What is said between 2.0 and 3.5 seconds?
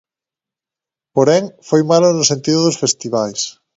no sentido dos festivais.